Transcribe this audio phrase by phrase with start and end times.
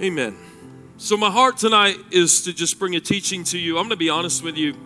[0.00, 0.36] Amen.
[0.96, 3.78] So, my heart tonight is to just bring a teaching to you.
[3.78, 4.76] I'm going to be honest with you.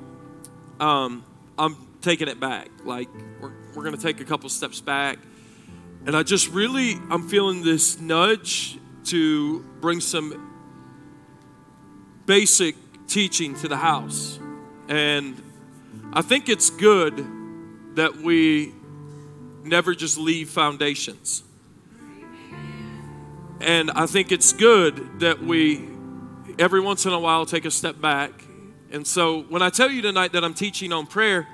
[0.81, 1.23] Um,
[1.59, 2.71] I'm taking it back.
[2.83, 5.19] Like, we're, we're going to take a couple steps back.
[6.07, 10.51] And I just really, I'm feeling this nudge to bring some
[12.25, 12.75] basic
[13.07, 14.39] teaching to the house.
[14.89, 15.43] And
[16.15, 17.19] I think it's good
[17.97, 18.73] that we
[19.63, 21.43] never just leave foundations.
[23.63, 25.89] And I think it's good that we,
[26.59, 28.33] every once in a while, take a step back.
[28.91, 31.47] And so when I tell you tonight that I'm teaching on prayer,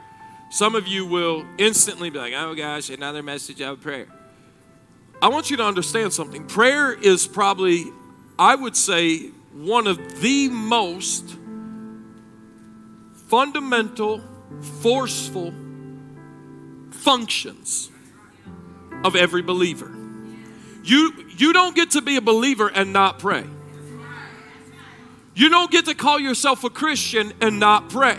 [0.51, 4.07] some of you will instantly be like, oh gosh, another message of prayer.
[5.21, 6.47] I want you to understand something.
[6.47, 7.85] Prayer is probably,
[8.39, 11.37] I would say, one of the most
[13.27, 14.23] fundamental,
[14.81, 15.53] forceful
[16.91, 17.91] functions
[19.05, 19.98] of every believer.
[20.89, 23.45] You, you don't get to be a believer and not pray.
[25.35, 28.17] You don't get to call yourself a Christian and not pray.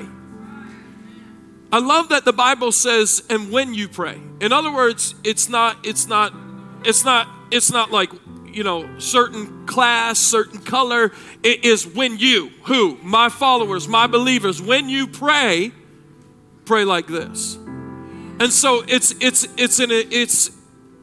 [1.71, 4.21] I love that the Bible says, and when you pray.
[4.39, 6.31] In other words, it's not, it's not,
[6.85, 8.11] it's not, it's not like,
[8.45, 11.11] you know, certain class, certain color.
[11.43, 12.97] It is when you, who?
[13.01, 15.71] My followers, my believers, when you pray,
[16.65, 17.55] pray like this.
[18.39, 20.51] And so it's it's it's an it's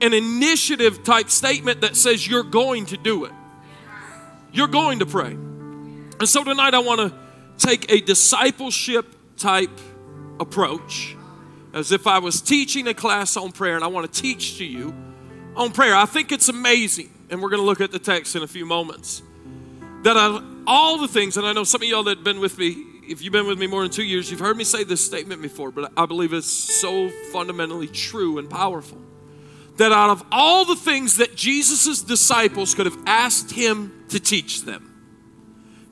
[0.00, 3.32] an initiative type statement that says you're going to do it.
[4.52, 5.32] You're going to pray.
[5.32, 7.18] And so tonight I want to
[7.58, 9.70] take a discipleship type
[10.40, 11.16] approach
[11.72, 14.64] as if I was teaching a class on prayer and I want to teach to
[14.64, 14.94] you
[15.54, 15.94] on prayer.
[15.94, 18.64] I think it's amazing, and we're going to look at the text in a few
[18.64, 19.22] moments,
[20.02, 22.58] that of all the things, and I know some of y'all that have been with
[22.58, 25.04] me, if you've been with me more than two years, you've heard me say this
[25.04, 28.98] statement before, but I believe it's so fundamentally true and powerful.
[29.78, 34.62] That out of all the things that Jesus' disciples could have asked him to teach
[34.62, 34.92] them,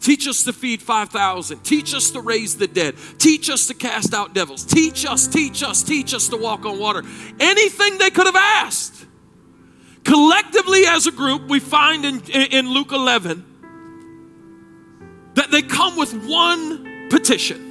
[0.00, 1.64] Teach us to feed 5,000.
[1.64, 2.94] Teach us to raise the dead.
[3.16, 4.62] Teach us to cast out devils.
[4.62, 7.03] Teach us, teach us, teach us to walk on water.
[7.41, 9.06] Anything they could have asked.
[10.04, 13.47] Collectively, as a group, we find in, in Luke 11
[15.32, 17.64] that they come with one petition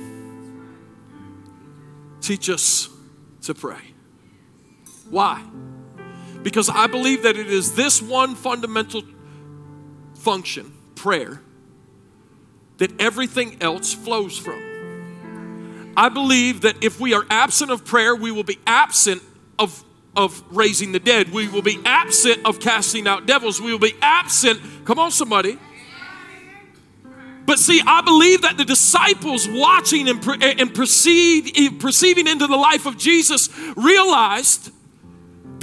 [2.24, 2.88] Teach us
[3.42, 3.82] to pray.
[5.10, 5.44] Why?
[6.44, 9.04] Because I believe that it is this one fundamental
[10.16, 11.42] function, prayer,
[12.78, 14.62] that everything else flows from.
[15.96, 19.22] I believe that if we are absent of prayer, we will be absent
[19.60, 19.84] of,
[20.16, 21.32] of raising the dead.
[21.32, 23.62] We will be absent of casting out devils.
[23.62, 24.60] We will be absent.
[24.86, 25.58] Come on, somebody.
[27.46, 32.86] But see, I believe that the disciples watching and, and perceived, perceiving into the life
[32.86, 34.72] of Jesus realized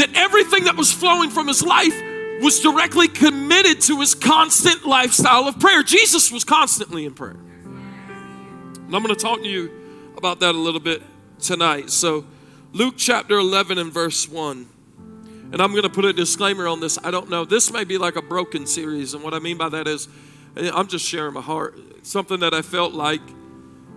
[0.01, 1.95] that everything that was flowing from his life
[2.41, 5.83] was directly committed to his constant lifestyle of prayer.
[5.83, 7.37] Jesus was constantly in prayer.
[7.67, 9.71] And I'm going to talk to you
[10.17, 11.03] about that a little bit
[11.39, 11.91] tonight.
[11.91, 12.25] So,
[12.73, 14.67] Luke chapter 11 and verse 1.
[15.53, 16.99] And I'm going to put a disclaimer on this.
[17.05, 17.45] I don't know.
[17.45, 19.13] This may be like a broken series.
[19.13, 20.09] And what I mean by that is,
[20.57, 21.79] eh, I'm just sharing my heart.
[22.07, 23.21] Something that I felt like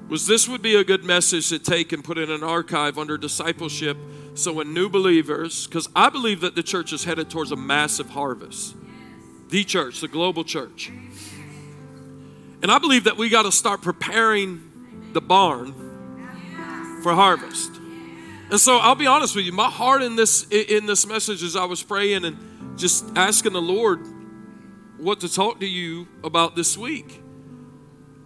[0.09, 3.17] was this would be a good message to take and put in an archive under
[3.17, 3.97] discipleship
[4.35, 8.09] so when new believers, because I believe that the church is headed towards a massive
[8.09, 8.75] harvest,
[9.49, 10.91] the church, the global church.
[12.61, 15.73] And I believe that we got to start preparing the barn
[17.03, 17.71] for harvest.
[18.49, 21.55] And so I'll be honest with you, my heart in this in this message as
[21.55, 23.99] I was praying and just asking the Lord
[24.97, 27.21] what to talk to you about this week.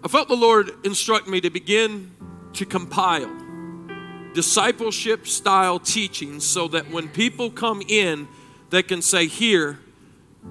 [0.03, 2.11] I felt the Lord instruct me to begin
[2.53, 3.46] to compile
[4.37, 8.27] discipleship style teaching so that when people come in,
[8.69, 9.79] they can say, Here,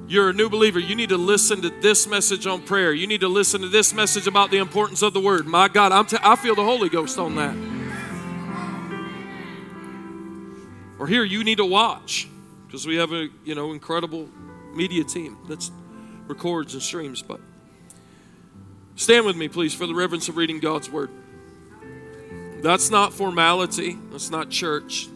[0.08, 0.80] you're a new believer.
[0.80, 2.92] You need to listen to this message on prayer.
[2.92, 5.46] You need to listen to this message about the importance of the word.
[5.46, 7.54] My God, I'm t- I feel the Holy Ghost on that.
[10.98, 12.26] Or here, you need to watch
[12.66, 14.28] because we have a you know incredible
[14.74, 15.70] media team that
[16.26, 17.22] records and streams.
[17.22, 17.38] But
[18.96, 21.10] stand with me, please, for the reverence of reading God's word.
[22.62, 25.08] That's not formality, that's not church.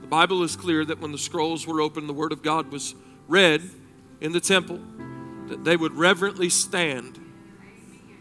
[0.00, 2.94] The Bible is clear that when the scrolls were opened, the Word of God was
[3.26, 3.62] read
[4.20, 4.78] in the temple,
[5.48, 7.20] that they would reverently stand.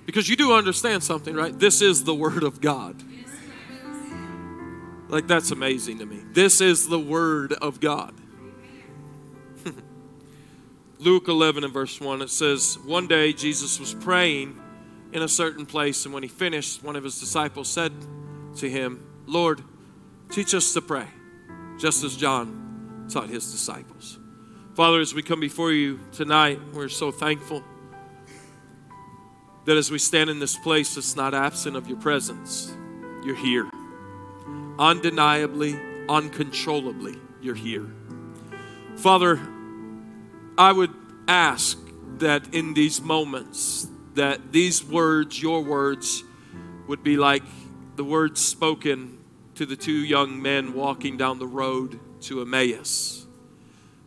[0.05, 1.57] Because you do understand something, right?
[1.57, 3.01] This is the Word of God.
[5.09, 6.21] Like, that's amazing to me.
[6.31, 8.15] This is the Word of God.
[10.99, 14.59] Luke 11 and verse 1, it says, One day Jesus was praying
[15.13, 17.93] in a certain place, and when he finished, one of his disciples said,
[18.57, 19.61] to him, Lord,
[20.29, 21.07] teach us to pray,
[21.79, 24.19] just as John taught his disciples.
[24.73, 27.63] Father, as we come before you tonight, we're so thankful
[29.65, 32.75] that as we stand in this place, it's not absent of your presence.
[33.23, 33.69] You're here.
[34.79, 35.79] Undeniably,
[36.09, 37.87] uncontrollably, you're here.
[38.97, 39.39] Father,
[40.57, 40.93] I would
[41.27, 41.77] ask
[42.17, 46.23] that in these moments, that these words, your words,
[46.87, 47.43] would be like
[47.95, 49.17] the words spoken
[49.55, 53.25] to the two young men walking down the road to Emmaus.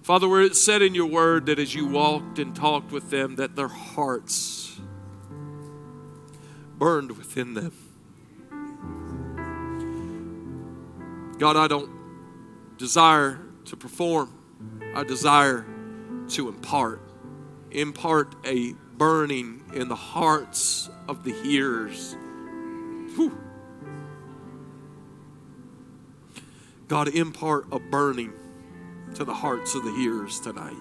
[0.02, 3.36] Father, where it said in your word that as you walked and talked with them,
[3.36, 4.78] that their hearts
[6.78, 7.72] burned within them.
[11.38, 11.90] God, I don't
[12.78, 14.32] desire to perform,
[14.94, 15.66] I desire
[16.28, 17.00] to impart.
[17.72, 22.16] Impart a burning in the hearts of the hearers.
[23.14, 23.38] Whew.
[26.88, 28.32] God, impart a burning
[29.14, 30.76] to the hearts of the hearers tonight.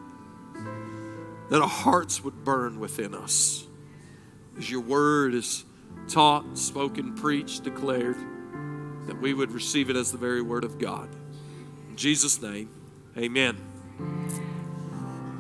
[1.49, 3.67] That our hearts would burn within us
[4.57, 5.65] as your word is
[6.07, 8.17] taught, spoken, preached, declared,
[9.07, 11.09] that we would receive it as the very word of God.
[11.89, 12.69] In Jesus' name,
[13.17, 13.57] amen.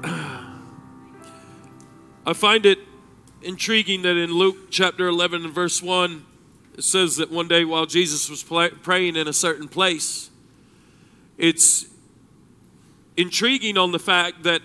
[2.27, 2.79] I find it
[3.43, 6.25] intriguing that in Luke chapter 11 and verse 1,
[6.75, 10.31] it says that one day while Jesus was praying in a certain place,
[11.37, 11.85] it's
[13.15, 14.61] intriguing on the fact that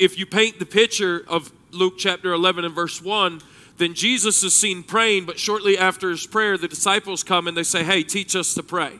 [0.00, 3.40] if you paint the picture of Luke chapter 11 and verse 1,
[3.76, 7.62] then Jesus is seen praying, but shortly after his prayer, the disciples come and they
[7.62, 8.98] say, Hey, teach us to pray.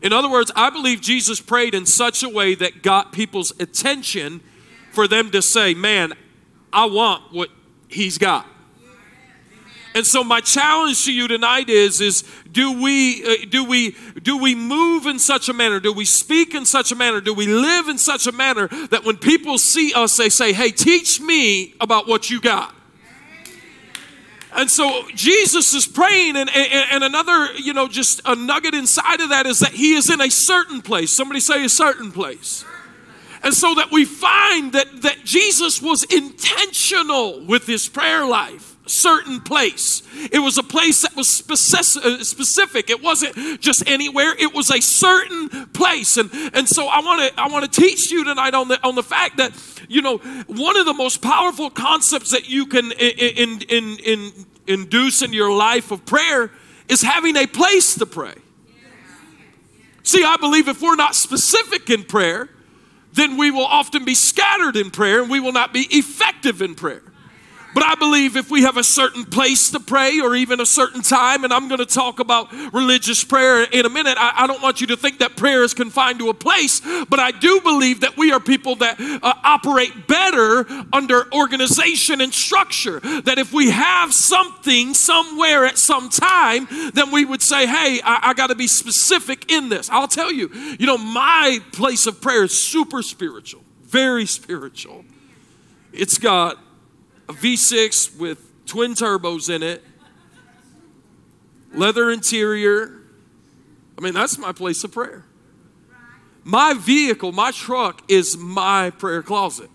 [0.00, 4.42] In other words, I believe Jesus prayed in such a way that got people's attention
[4.92, 6.12] for them to say, Man,
[6.76, 7.48] I want what
[7.88, 8.46] he's got.
[9.94, 14.36] And so my challenge to you tonight is is do we uh, do we do
[14.36, 17.46] we move in such a manner do we speak in such a manner do we
[17.46, 21.74] live in such a manner that when people see us they say hey teach me
[21.80, 22.74] about what you got
[24.54, 29.20] and so Jesus is praying, and, and, and, another, you know, just a nugget inside
[29.20, 31.14] of that is that he is in a certain place.
[31.14, 32.64] Somebody say a certain place.
[33.46, 38.88] And so that we find that, that Jesus was intentional with his prayer life a
[38.88, 40.02] certain place.
[40.32, 42.90] It was a place that was uh, specific.
[42.90, 44.34] It wasn't just anywhere.
[44.36, 46.16] It was a certain place.
[46.16, 48.96] And, and so I want to I want to teach you tonight on the on
[48.96, 49.52] the fact that
[49.88, 54.32] you know one of the most powerful concepts that you can in, in, in,
[54.66, 56.50] induce in your life of prayer
[56.88, 58.34] is having a place to pray.
[60.02, 62.48] See, I believe if we're not specific in prayer,
[63.16, 66.74] then we will often be scattered in prayer and we will not be effective in
[66.74, 67.02] prayer.
[67.74, 71.02] But I believe if we have a certain place to pray or even a certain
[71.02, 74.62] time, and I'm going to talk about religious prayer in a minute, I, I, don't
[74.62, 78.00] want you to think that prayer is confined to a place, but I do believe
[78.00, 83.00] that we are people that uh, operate better under organization and structure.
[83.00, 88.30] That if we have something somewhere at some time, then we would say, hey, I,
[88.30, 89.90] I got to be specific in this.
[89.90, 90.48] I'll tell you,
[90.78, 95.04] you know, my place of prayer is super spiritual, very spiritual.
[95.92, 96.58] It's got
[97.28, 99.82] a V6 with twin turbos in it,
[101.72, 103.00] leather interior.
[103.98, 105.24] I mean, that's my place of prayer.
[106.44, 109.70] My vehicle, my truck is my prayer closet.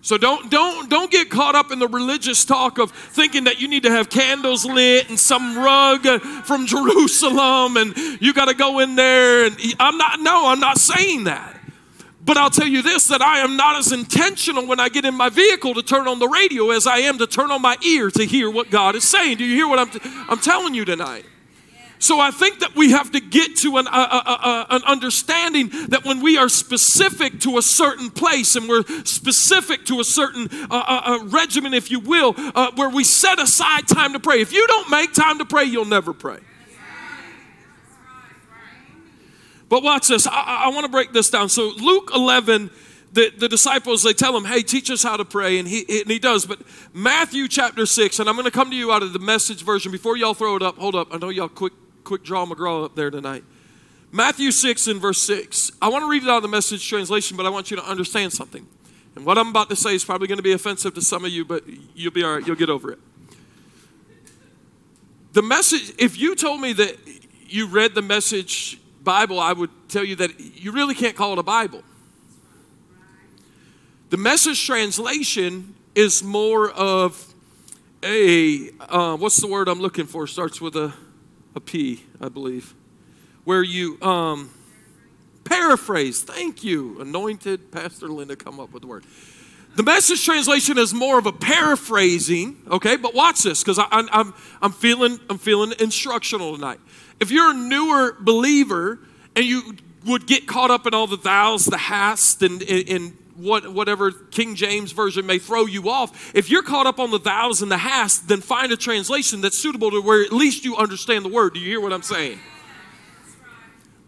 [0.00, 3.68] So don't don't don't get caught up in the religious talk of thinking that you
[3.68, 6.06] need to have candles lit and some rug
[6.44, 10.78] from Jerusalem and you got to go in there and I'm not no, I'm not
[10.78, 11.57] saying that.
[12.28, 15.14] But I'll tell you this that I am not as intentional when I get in
[15.14, 18.10] my vehicle to turn on the radio as I am to turn on my ear
[18.10, 19.38] to hear what God is saying.
[19.38, 21.24] Do you hear what I'm, t- I'm telling you tonight?
[21.98, 26.36] So I think that we have to get to an, an, understanding that when we
[26.36, 31.24] are specific to a certain place and we're specific to a certain uh, uh, uh,
[31.24, 32.34] regimen, if you will,
[32.74, 34.42] where we set aside time to pray.
[34.42, 36.40] If you don't make time to pray, you'll never pray.
[39.68, 40.26] But watch this.
[40.26, 41.48] I, I want to break this down.
[41.48, 42.70] So, Luke 11,
[43.12, 45.58] the, the disciples, they tell him, hey, teach us how to pray.
[45.58, 46.46] And he, and he does.
[46.46, 46.60] But
[46.92, 49.92] Matthew chapter 6, and I'm going to come to you out of the message version.
[49.92, 51.08] Before y'all throw it up, hold up.
[51.12, 53.44] I know y'all quick, quick draw McGraw up there tonight.
[54.10, 55.72] Matthew 6 and verse 6.
[55.82, 57.84] I want to read it out of the message translation, but I want you to
[57.84, 58.66] understand something.
[59.16, 61.30] And what I'm about to say is probably going to be offensive to some of
[61.30, 62.46] you, but you'll be all right.
[62.46, 62.98] You'll get over it.
[65.34, 66.96] The message, if you told me that
[67.46, 71.38] you read the message Bible, I would tell you that you really can't call it
[71.38, 71.82] a Bible.
[74.10, 77.32] The message translation is more of
[78.02, 80.26] a, uh, what's the word I'm looking for?
[80.26, 80.92] Starts with a,
[81.54, 82.74] a P, I believe.
[83.44, 84.50] Where you um,
[85.44, 86.20] paraphrase.
[86.20, 89.04] Thank you, anointed Pastor Linda, come up with the word.
[89.74, 92.96] The message translation is more of a paraphrasing, okay?
[92.96, 96.80] But watch this, because I'm, I'm, I'm, feeling, I'm feeling instructional tonight.
[97.20, 98.98] If you're a newer believer
[99.34, 103.72] and you would get caught up in all the thous, the hast, and, and, what,
[103.72, 107.62] whatever King James Version may throw you off, if you're caught up on the thous
[107.62, 111.24] and the hast, then find a translation that's suitable to where at least you understand
[111.24, 111.54] the word.
[111.54, 112.40] Do you hear what I'm saying?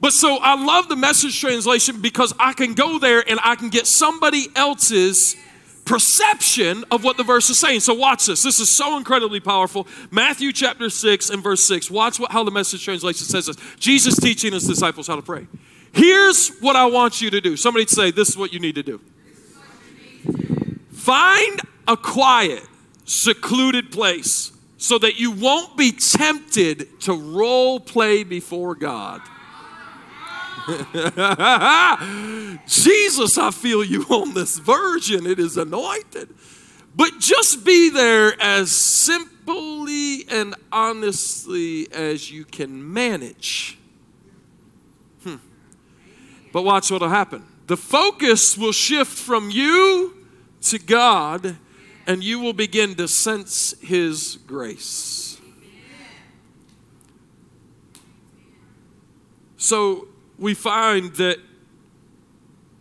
[0.01, 3.69] But so I love the message translation because I can go there and I can
[3.69, 5.37] get somebody else's
[5.91, 7.81] perception of what the verse is saying.
[7.81, 8.45] So watch this.
[8.45, 9.89] This is so incredibly powerful.
[10.13, 11.91] Matthew chapter 6 and verse 6.
[11.91, 13.57] Watch what, how the message translation says this.
[13.81, 15.49] Jesus teaching his disciples how to pray.
[15.91, 17.57] Here's what I want you to do.
[17.57, 19.01] Somebody say, This is what you need to do.
[20.93, 22.63] Find a quiet,
[23.05, 29.23] secluded place so that you won't be tempted to role play before God.
[32.67, 35.27] Jesus, I feel you on this version.
[35.27, 36.29] It is anointed.
[36.95, 43.79] But just be there as simply and honestly as you can manage.
[45.23, 45.37] Hmm.
[46.53, 47.45] But watch what will happen.
[47.67, 50.17] The focus will shift from you
[50.63, 51.57] to God,
[52.07, 55.41] and you will begin to sense His grace.
[59.57, 60.09] So,
[60.41, 61.39] we find that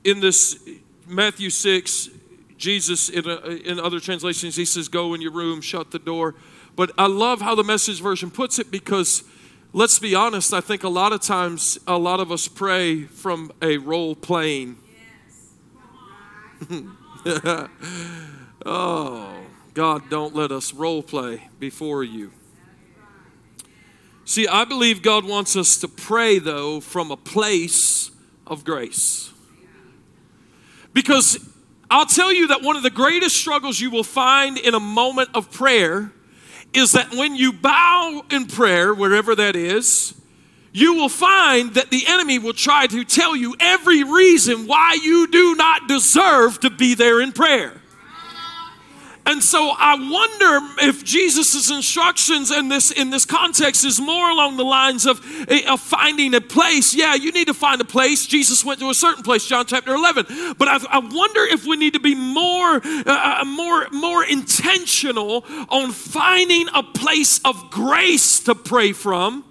[0.03, 0.57] in this
[1.05, 2.09] Matthew 6,
[2.57, 3.37] Jesus, in, a,
[3.69, 6.35] in other translations, he says, Go in your room, shut the door.
[6.75, 9.23] But I love how the message version puts it because
[9.73, 13.51] let's be honest, I think a lot of times, a lot of us pray from
[13.61, 14.77] a role playing.
[17.25, 17.67] Yes.
[18.65, 19.35] oh,
[19.73, 22.31] God, don't let us role play before you.
[24.29, 28.11] See, I believe God wants us to pray, though, from a place
[28.45, 29.33] of grace.
[30.93, 31.39] Because
[31.89, 35.29] I'll tell you that one of the greatest struggles you will find in a moment
[35.33, 36.11] of prayer
[36.75, 40.13] is that when you bow in prayer, wherever that is,
[40.73, 45.25] you will find that the enemy will try to tell you every reason why you
[45.31, 47.78] do not deserve to be there in prayer.
[49.29, 54.57] And so I wonder if Jesus' instructions in this in this context is more along
[54.57, 56.95] the lines of, eh, of finding a place.
[56.95, 58.25] Yeah, you need to find a place.
[58.25, 60.55] Jesus went to a certain place, John chapter 11.
[60.57, 65.45] But I, I wonder if we need to be more uh, uh more more intentional
[65.69, 69.45] on finding a place of grace to pray from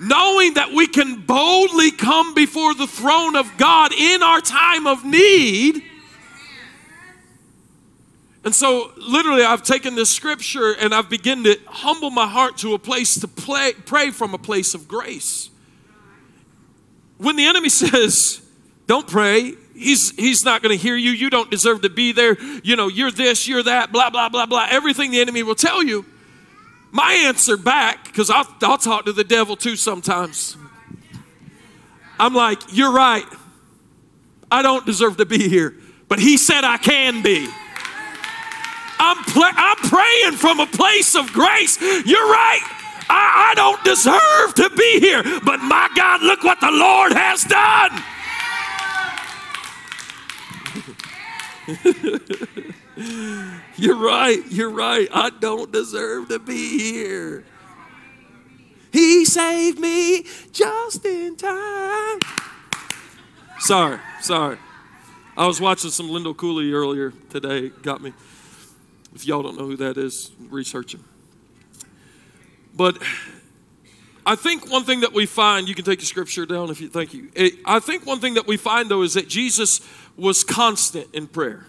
[0.00, 5.04] knowing that we can boldly come before the throne of God in our time of
[5.04, 5.82] need
[8.44, 12.74] and so, literally, I've taken this scripture and I've begun to humble my heart to
[12.74, 15.48] a place to play, pray from a place of grace.
[17.18, 18.42] When the enemy says,
[18.88, 21.12] Don't pray, he's, he's not going to hear you.
[21.12, 22.36] You don't deserve to be there.
[22.64, 24.66] You know, you're this, you're that, blah, blah, blah, blah.
[24.68, 26.04] Everything the enemy will tell you.
[26.90, 30.56] My answer back, because I'll, I'll talk to the devil too sometimes.
[32.18, 33.24] I'm like, You're right.
[34.50, 35.76] I don't deserve to be here,
[36.08, 37.48] but he said I can be.
[39.04, 41.80] I'm, pl- I'm praying from a place of grace.
[41.80, 42.60] You're right.
[43.08, 47.42] I, I don't deserve to be here, but my God, look what the Lord has
[47.42, 48.02] done.
[53.76, 54.40] you're right.
[54.50, 55.08] You're right.
[55.12, 57.44] I don't deserve to be here.
[58.92, 62.20] He saved me just in time.
[63.58, 64.58] Sorry, sorry.
[65.36, 67.70] I was watching some Lindell Cooley earlier today.
[67.82, 68.12] Got me.
[69.14, 71.04] If y'all don't know who that is, research him.
[72.74, 72.98] But
[74.24, 76.88] I think one thing that we find, you can take the scripture down if you
[76.88, 77.28] thank you.
[77.64, 79.80] I think one thing that we find though is that Jesus
[80.16, 81.66] was constant in prayer.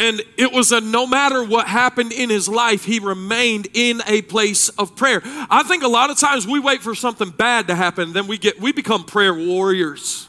[0.00, 4.22] And it was a no matter what happened in his life, he remained in a
[4.22, 5.20] place of prayer.
[5.24, 8.36] I think a lot of times we wait for something bad to happen, then we
[8.36, 10.28] get we become prayer warriors.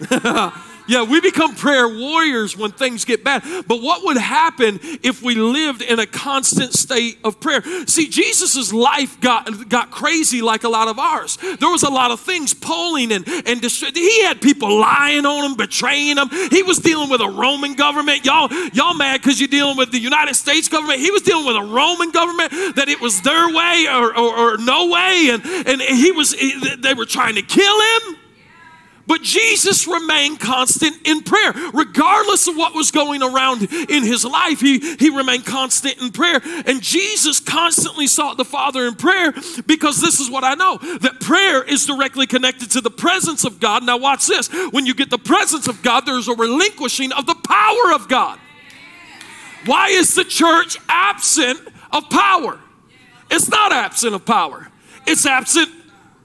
[0.88, 3.42] Yeah, we become prayer warriors when things get bad.
[3.68, 7.62] But what would happen if we lived in a constant state of prayer?
[7.86, 11.36] See, Jesus' life got, got crazy like a lot of ours.
[11.36, 15.56] There was a lot of things pulling and, and he had people lying on him,
[15.56, 16.28] betraying him.
[16.50, 18.24] He was dealing with a Roman government.
[18.24, 21.00] Y'all, y'all mad because you're dealing with the United States government.
[21.00, 24.56] He was dealing with a Roman government that it was their way or, or, or
[24.56, 25.28] no way.
[25.32, 26.34] And, and he was,
[26.78, 28.16] they were trying to kill him.
[29.08, 31.54] But Jesus remained constant in prayer.
[31.72, 36.40] Regardless of what was going around in his life, he, he remained constant in prayer.
[36.66, 39.32] And Jesus constantly sought the Father in prayer
[39.66, 43.58] because this is what I know that prayer is directly connected to the presence of
[43.60, 43.82] God.
[43.82, 44.48] Now, watch this.
[44.72, 48.38] When you get the presence of God, there's a relinquishing of the power of God.
[49.64, 51.60] Why is the church absent
[51.92, 52.60] of power?
[53.30, 54.68] It's not absent of power,
[55.06, 55.77] it's absent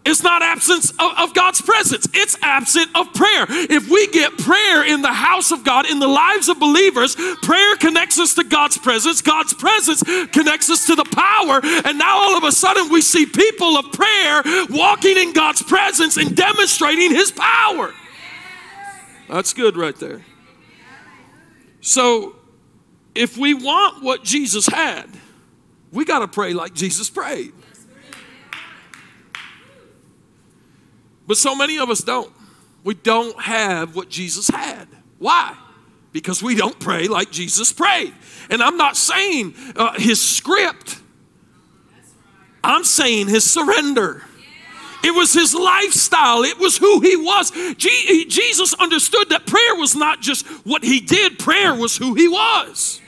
[0.06, 2.08] it's not absence of, of, God's presence.
[2.14, 3.46] It's absent of prayer.
[3.50, 7.78] If we get prayer in the house of God, in the lives of believers, prayer
[7.78, 9.22] connects us to God's presence.
[9.22, 11.62] God's presence connects us to the power.
[11.86, 16.18] And now all of a sudden we see people of prayer walking in God's presence
[16.18, 17.94] and demonstrating his power.
[19.30, 20.26] That's good right there.
[21.80, 22.36] So
[23.16, 25.08] if we want what Jesus had,
[25.94, 27.54] we got to pray like Jesus prayed.
[31.28, 32.32] But so many of us don't.
[32.84, 34.88] We don't have what Jesus had.
[35.20, 35.56] Why?
[36.12, 38.14] Because we don't pray like Jesus prayed.
[38.50, 41.00] And I'm not saying uh, his script,
[42.64, 44.24] I'm saying his surrender.
[45.04, 46.44] It was his lifestyle.
[46.44, 47.52] It was who he was.
[47.78, 53.02] Jesus understood that prayer was not just what he did, prayer was who he was.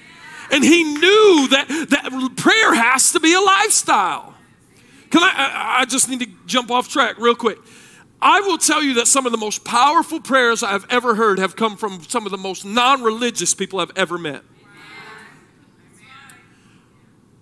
[0.51, 4.33] And he knew that, that prayer has to be a lifestyle.
[5.09, 7.59] Can I, I just need to jump off track real quick.
[8.21, 11.55] I will tell you that some of the most powerful prayers I've ever heard have
[11.55, 14.43] come from some of the most non religious people I've ever met.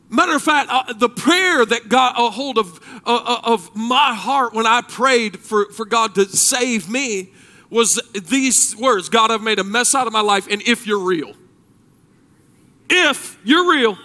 [0.10, 4.14] Matter of fact, uh, the prayer that got a hold of, uh, uh, of my
[4.14, 7.34] heart when I prayed for, for God to save me
[7.72, 11.00] was these words God, I've made a mess out of my life, and if you're
[11.00, 11.34] real,
[12.90, 13.98] if you're real.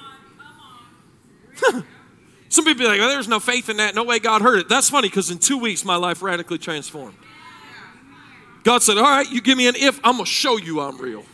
[2.49, 3.95] Some people be like, well, there's no faith in that.
[3.95, 4.69] No way God heard it.
[4.69, 7.17] That's funny because in two weeks, my life radically transformed.
[8.65, 10.99] God said, All right, you give me an if, I'm going to show you I'm
[10.99, 11.25] real.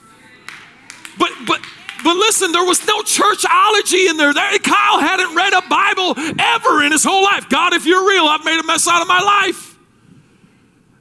[1.19, 1.61] But, but,
[2.03, 4.33] but listen, there was no churchology in there.
[4.33, 4.59] there.
[4.59, 7.49] Kyle hadn't read a Bible ever in his whole life.
[7.49, 9.74] God, if you're real, I've made a mess out of my life.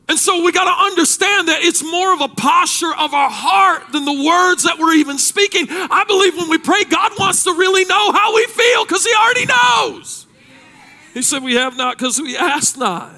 [0.10, 3.92] And so we got to understand that it's more of a posture of our heart
[3.94, 5.68] than the words that we're even speaking.
[5.70, 9.14] I believe when we pray, God wants to really know how we feel because He
[9.16, 10.28] already knows.
[11.14, 13.14] He said, We have not because we ask not.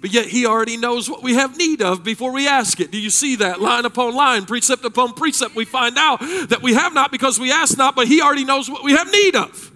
[0.00, 2.90] But yet He already knows what we have need of before we ask it.
[2.90, 3.60] Do you see that?
[3.60, 7.52] Line upon line, precept upon precept, we find out that we have not because we
[7.52, 9.70] ask not, but He already knows what we have need of.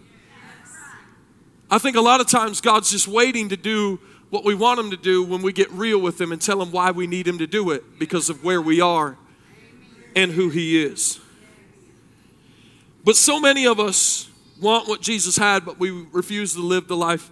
[1.70, 4.90] I think a lot of times God's just waiting to do what we want Him
[4.90, 7.38] to do when we get real with Him and tell Him why we need Him
[7.38, 9.16] to do it because of where we are
[10.14, 11.20] and who He is.
[13.04, 14.28] But so many of us
[14.60, 17.30] want what Jesus had, but we refuse to live the life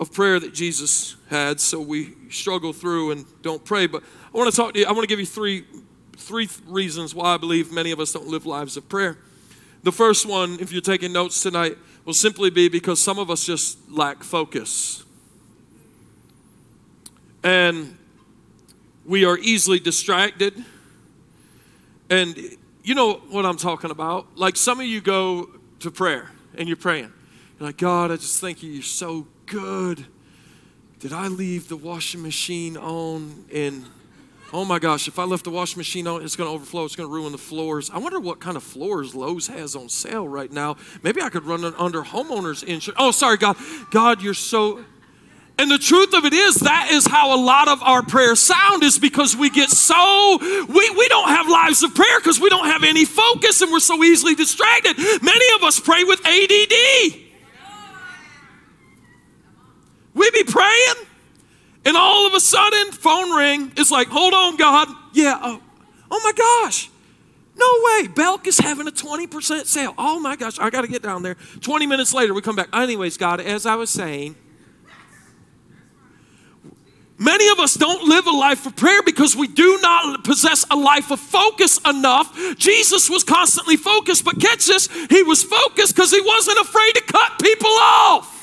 [0.00, 3.86] of prayer that Jesus had, so we struggle through and don't pray.
[3.86, 4.02] But
[4.34, 5.64] I want to talk to you, I want to give you three,
[6.16, 9.18] three reasons why I believe many of us don't live lives of prayer.
[9.82, 13.44] The first one, if you're taking notes tonight, will simply be because some of us
[13.44, 15.04] just lack focus.
[17.42, 17.96] And
[19.04, 20.64] we are easily distracted.
[22.10, 22.36] And
[22.82, 24.36] you know what I'm talking about.
[24.36, 25.48] Like some of you go
[25.80, 27.12] to prayer and you're praying.
[27.58, 28.70] You're like, God, I just thank you.
[28.70, 30.06] You're so good.
[31.00, 33.44] Did I leave the washing machine on?
[33.54, 33.84] And
[34.52, 36.84] oh my gosh, if I left the washing machine on, it's going to overflow.
[36.84, 37.90] It's going to ruin the floors.
[37.90, 40.76] I wonder what kind of floors Lowe's has on sale right now.
[41.02, 42.98] Maybe I could run under homeowners insurance.
[42.98, 43.56] Oh, sorry, God.
[43.90, 44.84] God, you're so
[45.58, 48.84] and the truth of it is, that is how a lot of our prayers sound,
[48.84, 52.66] is because we get so, we, we don't have lives of prayer because we don't
[52.66, 54.96] have any focus and we're so easily distracted.
[54.96, 57.22] Many of us pray with ADD.
[60.14, 60.94] We be praying,
[61.84, 63.72] and all of a sudden, phone ring.
[63.76, 64.88] It's like, hold on, God.
[65.12, 65.60] Yeah, oh,
[66.10, 66.90] oh my gosh.
[67.56, 68.08] No way.
[68.08, 69.94] Belk is having a 20% sale.
[69.98, 71.36] Oh my gosh, I got to get down there.
[71.60, 72.68] 20 minutes later, we come back.
[72.72, 74.36] Anyways, God, as I was saying,
[77.18, 80.76] Many of us don't live a life of prayer because we do not possess a
[80.76, 82.32] life of focus enough.
[82.56, 87.02] Jesus was constantly focused, but catch this, he was focused because he wasn't afraid to
[87.02, 88.36] cut people off.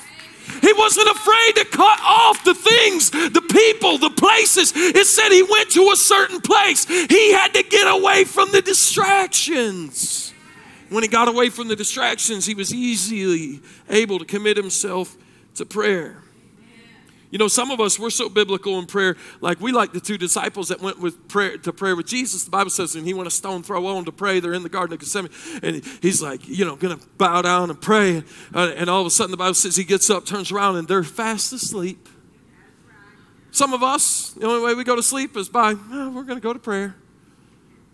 [0.62, 4.74] He wasn't afraid to cut off the things, the people, the places.
[4.76, 6.86] It said he went to a certain place.
[6.86, 10.34] He had to get away from the distractions.
[10.90, 15.16] When he got away from the distractions, he was easily able to commit himself
[15.56, 16.25] to prayer.
[17.36, 20.18] You know, some of us, we're so biblical in prayer, like we like the two
[20.18, 22.46] disciples that went with prayer to prayer with Jesus.
[22.46, 24.40] The Bible says, and he went a stone throw on to pray.
[24.40, 25.32] They're in the Garden of Gethsemane.
[25.62, 28.24] And he's like, you know, gonna bow down and pray.
[28.54, 30.88] Uh, and all of a sudden, the Bible says he gets up, turns around, and
[30.88, 32.08] they're fast asleep.
[33.52, 36.40] Some of us, the only way we go to sleep is by, oh, we're going
[36.40, 36.96] to go to prayer.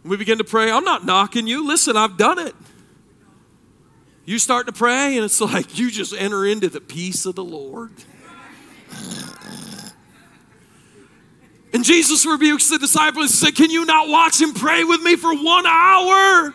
[0.03, 0.69] We begin to pray.
[0.69, 1.67] I'm not knocking you.
[1.67, 2.53] Listen, I've done it.
[4.23, 7.43] You start to pray, and it's like you just enter into the peace of the
[7.43, 7.89] Lord.
[11.73, 15.15] And Jesus rebukes the disciples and said, Can you not watch him pray with me
[15.15, 16.53] for one hour?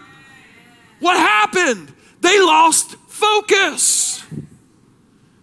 [1.00, 1.92] What happened?
[2.20, 4.22] They lost focus.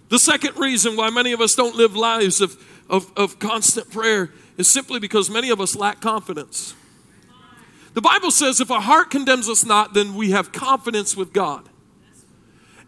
[0.09, 2.55] The second reason why many of us don't live lives of,
[2.87, 6.75] of, of constant prayer is simply because many of us lack confidence.
[7.95, 11.67] The Bible says if our heart condemns us not, then we have confidence with God.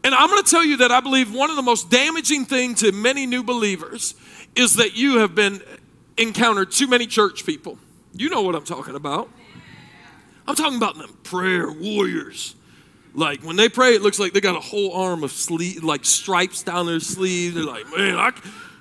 [0.06, 2.82] And I'm going to tell you that I believe one of the most damaging things
[2.82, 4.13] to many new believers
[4.56, 5.63] is that you have been
[6.15, 7.80] encountered too many church people.
[8.13, 9.32] You know what I'm talking about.
[10.48, 12.54] I'm talking about them prayer warriors.
[13.15, 16.06] Like when they pray, it looks like they got a whole arm of sleeve, like
[16.06, 17.56] stripes down their sleeve.
[17.56, 18.30] They're like, man, I,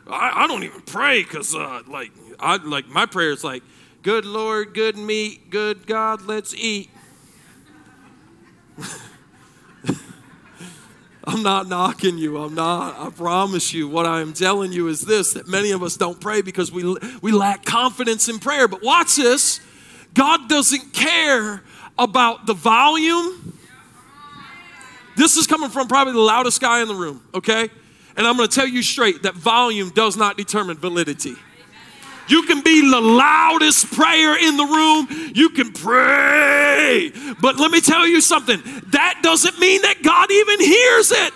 [0.06, 3.62] I, I don't even pray because, uh, like, I like my prayer is like,
[4.02, 6.90] good Lord, good meat, good God, let's eat.
[11.26, 12.38] I'm not knocking you.
[12.38, 12.98] I'm not.
[12.98, 13.88] I promise you.
[13.88, 16.96] What I am telling you is this that many of us don't pray because we,
[17.22, 18.68] we lack confidence in prayer.
[18.68, 19.60] But watch this
[20.12, 21.62] God doesn't care
[21.98, 23.54] about the volume.
[25.16, 27.68] This is coming from probably the loudest guy in the room, okay?
[28.16, 31.34] And I'm going to tell you straight that volume does not determine validity.
[32.28, 35.32] You can be the loudest prayer in the room.
[35.34, 37.12] You can pray.
[37.40, 41.32] But let me tell you something that doesn't mean that God even hears it.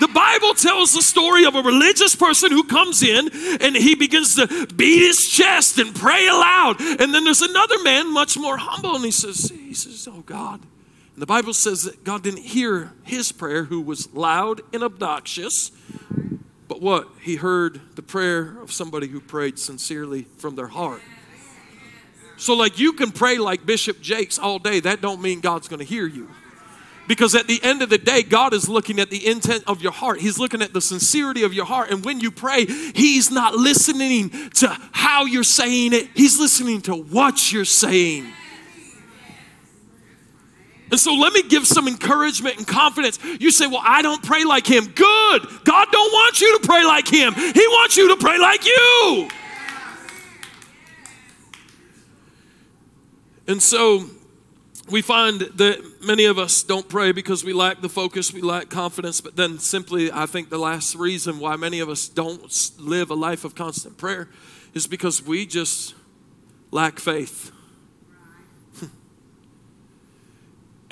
[0.00, 4.34] The Bible tells the story of a religious person who comes in and he begins
[4.34, 6.80] to beat his chest and pray aloud.
[6.80, 10.60] And then there's another man, much more humble, and he says, he says, Oh God.
[11.14, 15.70] And the Bible says that God didn't hear his prayer, who was loud and obnoxious,
[16.82, 17.06] what?
[17.20, 21.00] He heard the prayer of somebody who prayed sincerely from their heart.
[22.36, 24.80] So, like, you can pray like Bishop Jakes all day.
[24.80, 26.28] That don't mean God's going to hear you.
[27.06, 29.92] Because at the end of the day, God is looking at the intent of your
[29.92, 30.20] heart.
[30.20, 31.92] He's looking at the sincerity of your heart.
[31.92, 36.96] And when you pray, He's not listening to how you're saying it, He's listening to
[36.96, 38.26] what you're saying.
[40.92, 43.18] And so let me give some encouragement and confidence.
[43.40, 45.64] You say, "Well, I don't pray like him." Good.
[45.64, 47.32] God don't want you to pray like him.
[47.32, 49.28] He wants you to pray like you.
[53.48, 54.04] And so
[54.90, 58.68] we find that many of us don't pray because we lack the focus, we lack
[58.68, 63.10] confidence, but then simply I think the last reason why many of us don't live
[63.10, 64.28] a life of constant prayer
[64.74, 65.94] is because we just
[66.70, 67.50] lack faith.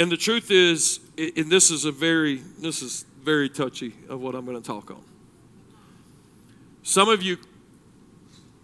[0.01, 4.35] And the truth is, and this is a very, this is very touchy of what
[4.35, 5.03] I'm going to talk on.
[6.83, 7.37] Some of you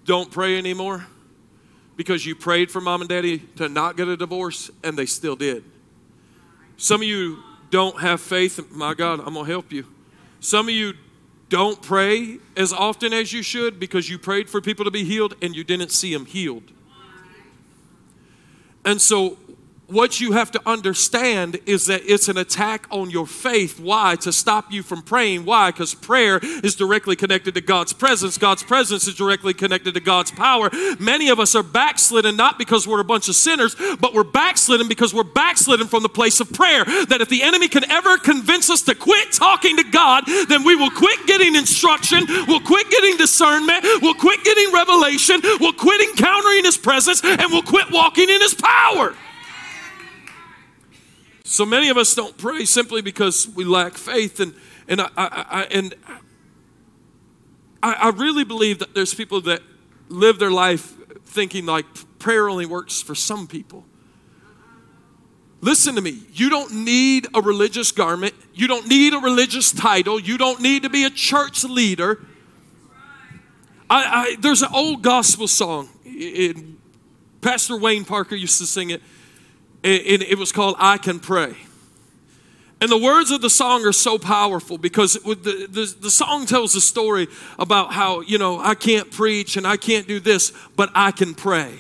[0.07, 1.07] don't pray anymore
[1.95, 5.37] because you prayed for mom and daddy to not get a divorce and they still
[5.37, 5.63] did.
[6.79, 8.73] Some of you don't have faith.
[8.73, 9.85] My God, I'm going to help you.
[10.41, 10.95] Some of you
[11.51, 15.35] don't pray as often as you should because you prayed for people to be healed
[15.43, 16.73] and you didn't see them healed.
[18.87, 19.37] And so
[19.89, 23.79] what you have to understand is that it's an attack on your faith.
[23.79, 24.17] Why?
[24.17, 25.45] To stop you from praying.
[25.45, 25.71] Why?
[25.71, 28.37] Because prayer is directly connected to God's presence.
[28.37, 30.71] God's presence is directly connected to God's power.
[30.99, 34.89] Many of us are backslidden not because we're a bunch of sinners, but we're backslidden
[34.89, 36.85] because we're backslidden from the place of prayer.
[36.85, 40.75] That if the enemy can ever convince us to quit talking to God, then we
[40.75, 46.65] will quit getting instruction, we'll quit getting discernment, we'll quit getting revelation, we'll quit encountering
[46.65, 49.15] His presence, and we'll quit walking in His power.
[51.47, 54.53] So many of us don't pray simply because we lack faith, and
[54.89, 55.95] and I, I, I and
[57.81, 59.63] I, I really believe that there's people that
[60.09, 61.87] live their life thinking like
[62.19, 63.85] prayer only works for some people.
[65.61, 66.23] Listen to me.
[66.33, 68.35] You don't need a religious garment.
[68.53, 70.19] You don't need a religious title.
[70.19, 72.27] You don't need to be a church leader.
[73.89, 75.91] I, I, there's an old gospel song.
[76.05, 76.57] It,
[77.41, 79.01] Pastor Wayne Parker used to sing it
[79.91, 81.55] and it was called I Can Pray.
[82.81, 86.75] And the words of the song are so powerful because the, the, the, song tells
[86.75, 87.27] a story
[87.59, 91.35] about how, you know, I can't preach and I can't do this, but I can
[91.35, 91.73] pray.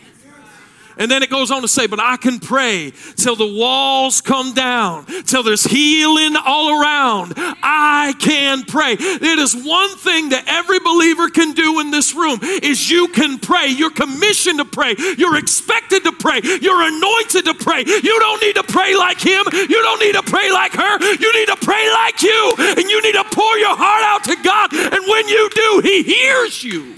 [0.99, 4.55] And then it goes on to say, but I can pray till the walls come
[4.55, 7.35] down, till there's healing all around.
[7.37, 8.97] I can pray.
[8.99, 13.39] It is one thing that every believer can do in this room is you can
[13.39, 13.69] pray.
[13.69, 14.95] You're commissioned to pray.
[15.19, 16.41] You're expected to pray.
[16.43, 17.85] You're anointed to pray.
[17.87, 19.45] You don't need to pray like him.
[19.53, 20.99] You don't need to pray like her.
[21.17, 22.55] You need to pray like you.
[22.59, 24.73] And you need to pour your heart out to God.
[24.73, 26.95] And when you do, he hears you.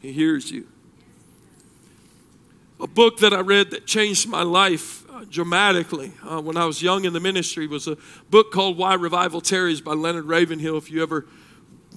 [0.00, 0.66] He hears you.
[2.78, 6.82] A book that I read that changed my life uh, dramatically uh, when I was
[6.82, 7.96] young in the ministry was a
[8.28, 10.76] book called Why Revival Tarries by Leonard Ravenhill.
[10.76, 11.26] If you ever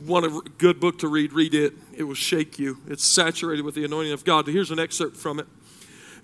[0.06, 1.74] want a good book to read, read it.
[1.98, 2.78] It will shake you.
[2.88, 4.48] It's saturated with the anointing of God.
[4.48, 5.48] Here's an excerpt from it.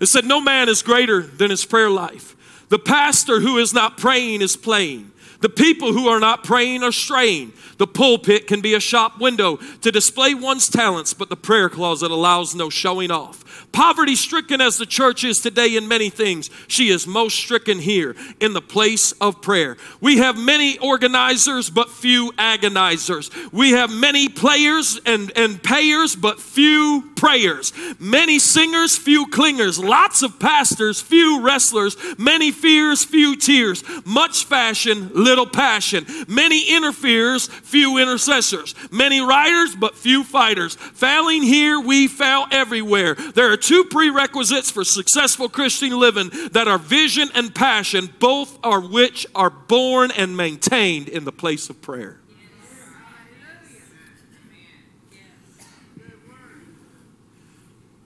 [0.00, 2.34] It said, No man is greater than his prayer life.
[2.70, 5.12] The pastor who is not praying is playing.
[5.40, 7.52] The people who are not praying are straying.
[7.76, 12.10] The pulpit can be a shop window to display one's talents, but the prayer closet
[12.10, 13.44] allows no showing off.
[13.76, 18.16] Poverty stricken as the church is today in many things, she is most stricken here
[18.40, 19.76] in the place of prayer.
[20.00, 23.30] We have many organizers, but few agonizers.
[23.52, 27.74] We have many players and, and payers, but few prayers.
[27.98, 29.78] Many singers, few clingers.
[29.78, 31.98] Lots of pastors, few wrestlers.
[32.16, 33.84] Many fears, few tears.
[34.06, 36.06] Much fashion, little passion.
[36.26, 38.74] Many interferers, few intercessors.
[38.90, 40.76] Many writers, but few fighters.
[40.76, 43.14] Failing here, we fail everywhere.
[43.14, 48.80] There are two prerequisites for successful Christian living that are vision and passion, both are
[48.80, 52.20] which are born and maintained in the place of prayer.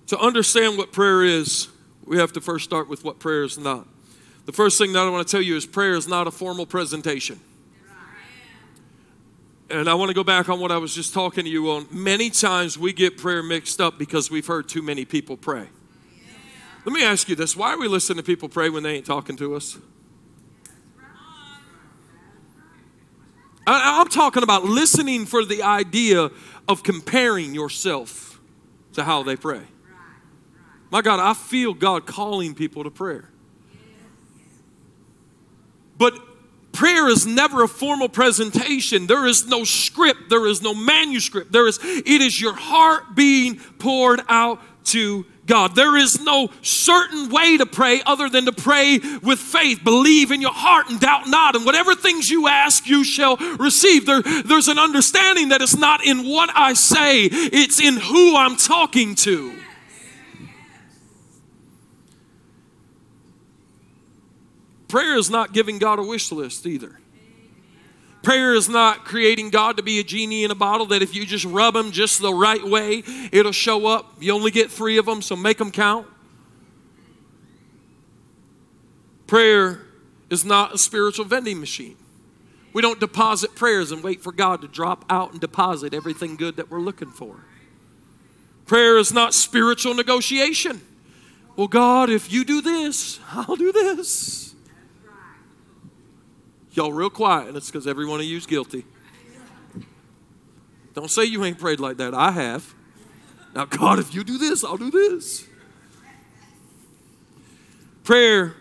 [0.07, 1.69] To understand what prayer is,
[2.05, 3.87] we have to first start with what prayer is not.
[4.47, 6.67] The first thing that I want to tell you is prayer is not a formal
[6.67, 7.39] presentation.
[9.71, 11.87] And I want to go back on what I was just talking to you on.
[11.93, 15.69] Many times we get prayer mixed up because we've heard too many people pray.
[16.85, 19.07] Let me ask you this why are we listening to people pray when they ain't
[19.07, 19.79] talking to us?
[23.67, 26.31] I, am talking about listening for the idea
[26.67, 28.41] of comparing yourself
[28.95, 29.63] to how they pray.
[30.91, 33.29] My God, I feel God calling people to prayer.
[35.97, 36.19] But
[36.73, 39.07] prayer is never a formal presentation.
[39.07, 41.53] There is no script, there is no manuscript.
[41.53, 45.75] There is it is your heart being poured out to God.
[45.75, 49.83] There is no certain way to pray other than to pray with faith.
[49.83, 51.57] Believe in your heart and doubt not.
[51.57, 54.07] And whatever things you ask, you shall receive.
[54.07, 58.57] There, there's an understanding that it's not in what I say, it's in who I'm
[58.57, 59.60] talking to.
[64.91, 66.99] Prayer is not giving God a wish list either.
[68.23, 71.25] Prayer is not creating God to be a genie in a bottle that if you
[71.25, 74.15] just rub him just the right way, it'll show up.
[74.19, 76.09] You only get three of them, so make them count.
[79.29, 79.81] Prayer
[80.29, 81.97] is not a spiritual vending machine.
[82.73, 86.57] We don't deposit prayers and wait for God to drop out and deposit everything good
[86.57, 87.37] that we're looking for.
[88.67, 90.81] Prayer is not spiritual negotiation.
[91.55, 94.50] Well, God, if you do this, I'll do this.
[96.81, 98.87] Y'all real quiet, and it's because every one of you is guilty.
[100.95, 102.15] Don't say you ain't prayed like that.
[102.15, 102.75] I have.
[103.55, 105.47] Now, God, if you do this, I'll do this.
[108.03, 108.55] Prayer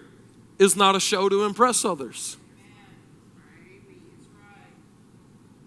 [0.58, 2.36] is not a show to impress others.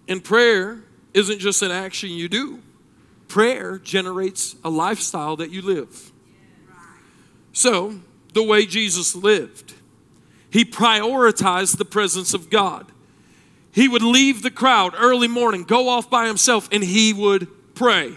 [0.07, 0.83] And prayer
[1.15, 2.61] isn't just an action you do,
[3.27, 6.11] prayer generates a lifestyle that you live.
[7.51, 7.99] So,
[8.33, 9.73] the way Jesus lived,
[10.53, 12.91] he prioritized the presence of God.
[13.71, 18.13] He would leave the crowd early morning, go off by himself, and he would pray.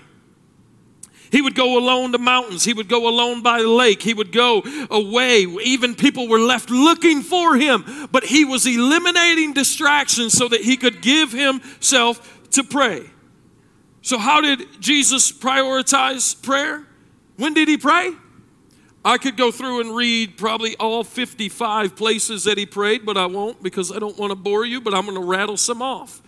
[1.33, 2.62] He would go alone to mountains.
[2.62, 4.03] He would go alone by the lake.
[4.03, 5.46] He would go away.
[5.64, 10.77] Even people were left looking for him, but he was eliminating distractions so that he
[10.77, 13.07] could give himself to pray.
[14.03, 16.87] So, how did Jesus prioritize prayer?
[17.37, 18.12] When did he pray?
[19.07, 23.27] I could go through and read probably all 55 places that he prayed, but I
[23.27, 26.21] won't because I don't want to bore you, but I'm going to rattle some off.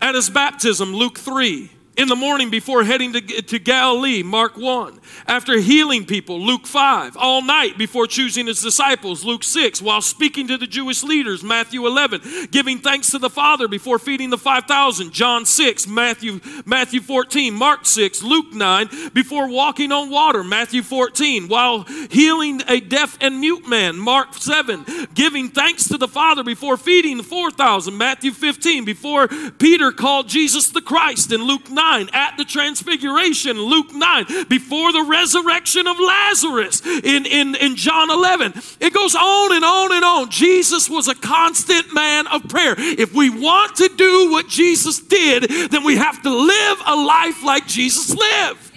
[0.00, 4.98] At his baptism, Luke 3, in the morning before heading to, to Galilee, Mark 1.
[5.26, 7.18] After healing people, Luke 5.
[7.18, 9.82] All night before choosing his disciples, Luke 6.
[9.82, 12.48] While speaking to the Jewish leaders, Matthew 11.
[12.50, 15.86] Giving thanks to the Father before feeding the 5,000, John 6.
[15.86, 17.52] Matthew, Matthew 14.
[17.52, 18.22] Mark 6.
[18.22, 18.88] Luke 9.
[19.12, 21.48] Before walking on water, Matthew 14.
[21.48, 24.86] While healing a deaf and mute man, Mark 7.
[25.12, 28.86] Giving thanks to the Father before feeding the 4,000, Matthew 15.
[28.86, 31.91] Before Peter called Jesus the Christ in Luke 9.
[31.92, 38.10] 9, at the transfiguration, Luke 9, before the resurrection of Lazarus in, in, in John
[38.10, 38.54] 11.
[38.80, 40.30] It goes on and on and on.
[40.30, 42.74] Jesus was a constant man of prayer.
[42.78, 47.42] If we want to do what Jesus did, then we have to live a life
[47.44, 48.72] like Jesus lived.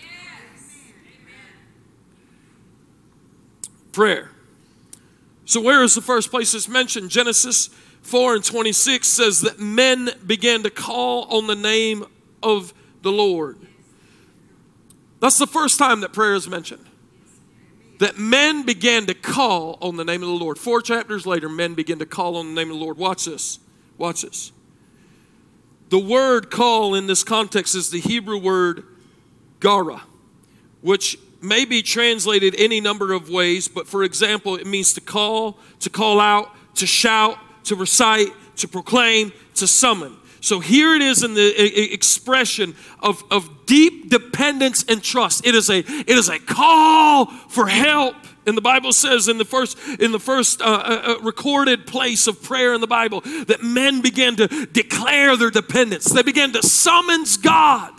[3.93, 4.30] Prayer.
[5.45, 7.10] So, where is the first place it's mentioned?
[7.12, 7.69] Genesis
[8.01, 12.04] 4 and 26 says that men began to call on the name
[12.43, 12.73] of
[13.06, 13.58] the Lord.
[15.22, 16.86] That's the first time that prayer is mentioned.
[18.00, 20.58] That men began to call on the name of the Lord.
[20.58, 22.98] Four chapters later, men begin to call on the name of the Lord.
[22.98, 23.60] Watch this.
[23.98, 24.52] Watch this.
[25.89, 28.84] The word call in this context is the Hebrew word
[29.60, 30.02] qara,
[30.82, 35.60] which may be translated any number of ways, but for example, it means to call,
[35.80, 40.18] to call out, to shout, to recite, to proclaim, to summon.
[40.45, 45.43] So here it is in the expression of, of deep dependence and trust.
[45.43, 48.15] It is a it is a call for help.
[48.45, 52.27] And the Bible says in the first in the first uh, uh, uh, recorded place
[52.27, 56.05] of prayer in the Bible that men began to declare their dependence.
[56.05, 57.91] They began to summons God.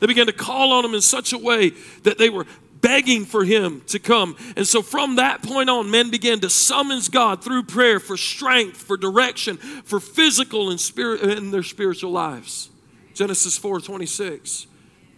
[0.00, 1.70] They began to call on Him in such a way
[2.02, 2.46] that they were
[2.84, 4.36] begging for him to come.
[4.56, 8.76] And so from that point on, men began to summons God through prayer for strength,
[8.76, 12.68] for direction, for physical and spirit in their spiritual lives.
[13.14, 14.66] Genesis 4:26.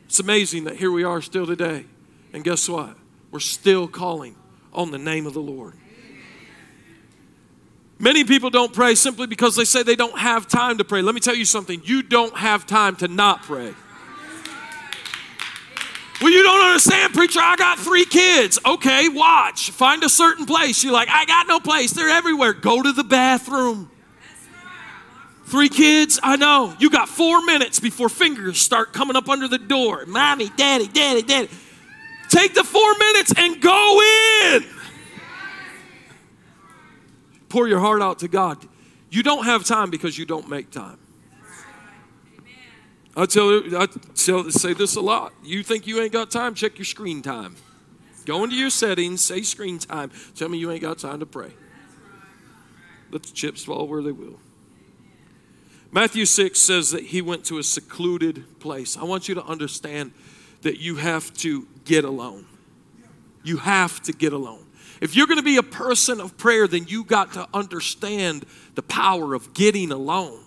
[0.04, 1.86] It's amazing that here we are still today.
[2.32, 2.96] And guess what?
[3.32, 4.36] We're still calling
[4.72, 5.74] on the name of the Lord.
[7.98, 11.02] Many people don't pray simply because they say they don't have time to pray.
[11.02, 11.80] Let me tell you something.
[11.84, 13.74] You don't have time to not pray.
[16.20, 17.40] Well, you don't understand, preacher.
[17.42, 18.58] I got three kids.
[18.64, 19.70] Okay, watch.
[19.70, 20.82] Find a certain place.
[20.82, 21.92] You're like, I got no place.
[21.92, 22.54] They're everywhere.
[22.54, 23.90] Go to the bathroom.
[25.44, 26.74] Three kids, I know.
[26.80, 30.04] You got four minutes before fingers start coming up under the door.
[30.06, 31.48] Mommy, daddy, daddy, daddy.
[32.28, 34.00] Take the four minutes and go
[34.54, 34.64] in.
[37.48, 38.66] Pour your heart out to God.
[39.10, 40.98] You don't have time because you don't make time.
[43.16, 45.32] I tell, I tell, say this a lot.
[45.42, 46.54] You think you ain't got time?
[46.54, 47.56] Check your screen time.
[48.26, 50.10] Go into your settings, say screen time.
[50.34, 51.52] Tell me you ain't got time to pray.
[53.10, 54.38] Let the chips fall where they will.
[55.92, 58.98] Matthew 6 says that he went to a secluded place.
[58.98, 60.12] I want you to understand
[60.62, 62.44] that you have to get alone.
[63.44, 64.66] You have to get alone.
[65.00, 68.82] If you're going to be a person of prayer, then you got to understand the
[68.82, 70.40] power of getting alone.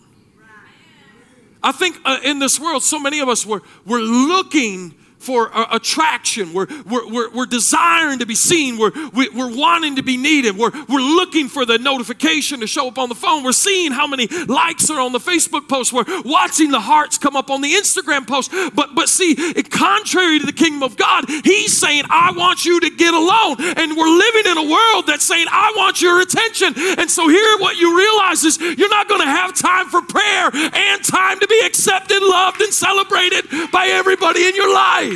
[1.62, 6.54] I think uh, in this world, so many of us were, were looking for attraction.
[6.54, 8.78] We're, we're, we're, we're, desiring to be seen.
[8.78, 10.58] We're, we, are we are wanting to be needed.
[10.58, 13.44] We're, we're looking for the notification to show up on the phone.
[13.44, 15.92] We're seeing how many likes are on the Facebook post.
[15.92, 18.52] We're watching the hearts come up on the Instagram post.
[18.74, 22.90] But, but see, contrary to the kingdom of God, He's saying, I want you to
[22.90, 23.58] get alone.
[23.60, 26.74] And we're living in a world that's saying, I want your attention.
[26.98, 30.50] And so here, what you realize is you're not going to have time for prayer
[30.54, 35.09] and time to be accepted, loved, and celebrated by everybody in your life.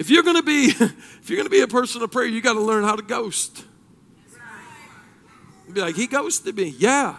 [0.00, 2.40] If you're going to be if you're going to be a person of prayer, you
[2.40, 3.66] got to learn how to ghost.
[5.70, 6.74] Be like, he ghosted me.
[6.78, 7.18] Yeah.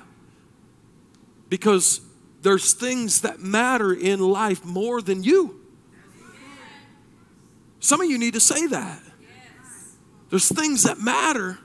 [1.47, 2.01] Because
[2.41, 5.61] there's things that matter in life more than you.
[7.79, 8.99] Some of you need to say that.
[10.31, 11.59] There's things that matter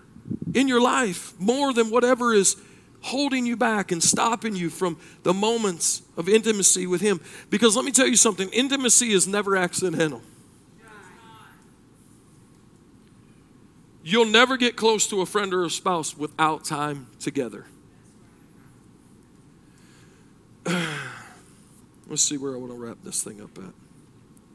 [0.55, 2.57] in your life more than whatever is
[3.00, 7.20] holding you back and stopping you from the moments of intimacy with Him.
[7.48, 10.20] Because let me tell you something intimacy is never accidental.
[14.09, 17.64] You'll never get close to a friend or a spouse without time together.
[22.07, 23.75] Let's see where I want to wrap this thing up at.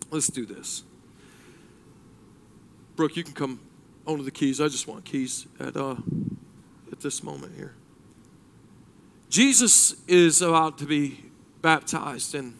[0.09, 0.83] Let's do this.
[2.95, 3.59] Brooke, you can come
[4.07, 4.61] onto the keys.
[4.61, 5.97] I just want keys at uh,
[6.89, 7.73] at this moment here.
[9.27, 11.25] Jesus is about to be
[11.61, 12.53] baptized, and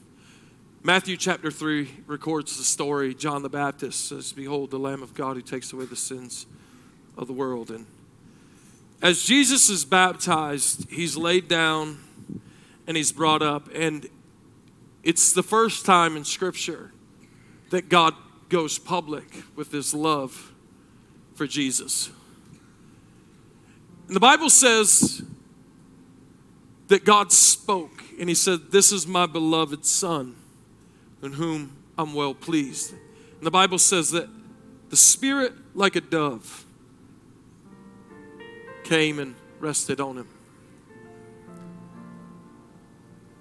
[0.83, 3.15] Matthew chapter 3 records the story.
[3.15, 6.47] John the Baptist says, Behold, the Lamb of God who takes away the sins
[7.21, 7.69] of the world.
[7.69, 7.85] And
[9.01, 11.99] as Jesus is baptized, he's laid down
[12.87, 13.69] and he's brought up.
[13.73, 14.09] And
[15.03, 16.91] it's the first time in Scripture
[17.69, 18.15] that God
[18.49, 20.51] goes public with his love
[21.35, 22.09] for Jesus.
[24.07, 25.23] And the Bible says
[26.89, 30.35] that God spoke and he said, This is my beloved Son
[31.23, 32.91] in whom I'm well pleased.
[32.91, 34.27] And the Bible says that
[34.89, 36.65] the Spirit, like a dove,
[38.91, 40.27] came and rested on him.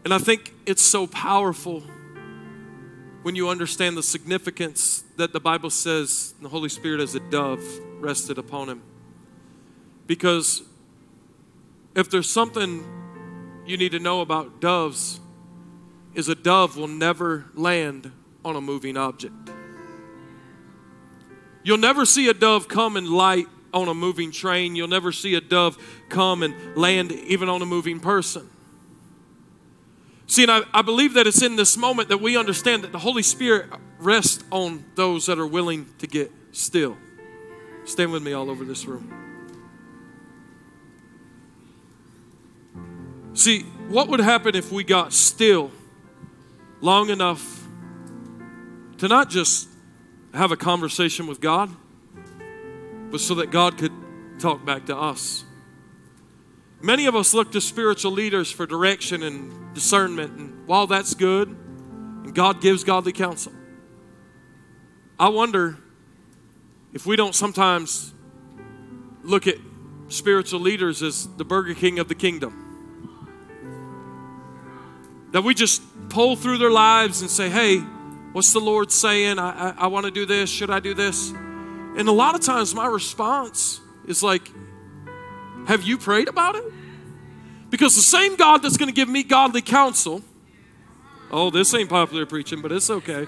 [0.04, 1.82] And I think it's so powerful
[3.22, 7.60] when you understand the significance that the Bible says the Holy Spirit as a dove
[7.98, 8.80] rested upon him.
[10.06, 10.62] Because
[11.96, 12.84] if there's something
[13.66, 15.18] you need to know about doves
[16.14, 18.12] is a dove will never land
[18.44, 19.50] on a moving object.
[21.64, 24.76] You'll never see a dove come and light on a moving train.
[24.76, 28.48] You'll never see a dove come and land even on a moving person.
[30.26, 33.00] See, and I, I believe that it's in this moment that we understand that the
[33.00, 33.66] Holy Spirit
[33.98, 36.96] rests on those that are willing to get still.
[37.84, 39.12] Stand with me all over this room.
[43.34, 45.72] See, what would happen if we got still
[46.80, 47.66] long enough
[48.98, 49.68] to not just
[50.34, 51.70] have a conversation with God,
[53.10, 53.92] but so that God could
[54.38, 55.44] talk back to us?
[56.82, 61.48] Many of us look to spiritual leaders for direction and discernment, and while that's good,
[61.48, 63.52] and God gives godly counsel,
[65.18, 65.76] I wonder
[66.92, 68.14] if we don't sometimes
[69.22, 69.56] look at
[70.08, 72.56] spiritual leaders as the Burger King of the kingdom.
[75.32, 77.78] That we just pull through their lives and say, hey,
[78.32, 79.38] what's the Lord saying?
[79.38, 80.50] I, I, I want to do this.
[80.50, 81.32] Should I do this?
[81.96, 84.50] And a lot of times my response is like,
[85.66, 86.64] have you prayed about it?
[87.68, 90.22] Because the same God that's going to give me godly counsel,
[91.30, 93.26] oh, this ain't popular preaching, but it's okay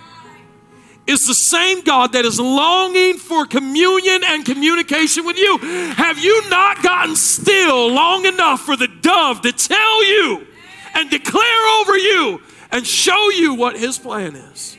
[1.07, 5.59] is the same God that is longing for communion and communication with you.
[5.59, 10.47] Have you not gotten still long enough for the dove to tell you
[10.95, 12.41] and declare over you
[12.71, 14.77] and show you what his plan is?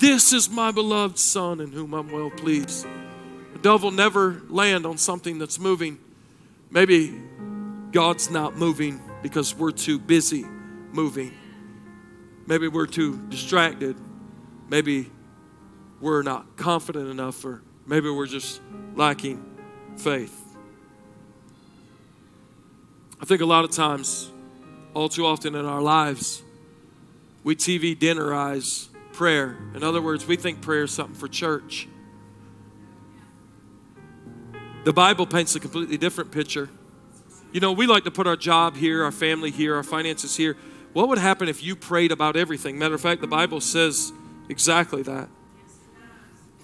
[0.00, 2.86] This is my beloved Son in whom I'm well pleased.
[3.62, 5.98] Dove will never land on something that's moving.
[6.70, 7.14] Maybe
[7.92, 10.44] God's not moving because we're too busy
[10.92, 11.32] moving.
[12.46, 13.96] Maybe we're too distracted.
[14.68, 15.10] Maybe
[16.00, 18.60] we're not confident enough, or maybe we're just
[18.96, 19.44] lacking
[19.96, 20.38] faith.
[23.20, 24.28] I think a lot of times,
[24.94, 26.42] all too often in our lives,
[27.44, 29.56] we TV dinnerize prayer.
[29.74, 31.86] In other words, we think prayer is something for church.
[34.84, 36.68] The Bible paints a completely different picture.
[37.52, 40.56] You know, we like to put our job here, our family here, our finances here.
[40.92, 42.78] What would happen if you prayed about everything?
[42.78, 44.12] Matter of fact, the Bible says
[44.48, 45.28] exactly that.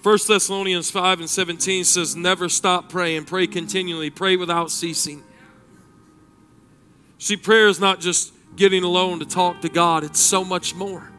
[0.01, 5.23] 1 Thessalonians 5 and 17 says, Never stop praying, pray continually, pray without ceasing.
[7.17, 11.11] See, prayer is not just getting alone to talk to God, it's so much more.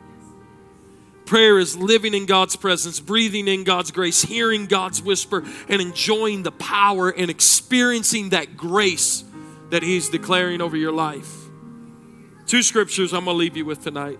[1.30, 6.42] Prayer is living in God's presence, breathing in God's grace, hearing God's whisper, and enjoying
[6.42, 9.22] the power and experiencing that grace
[9.68, 11.32] that He's declaring over your life.
[12.48, 14.18] Two scriptures I'm going to leave you with tonight.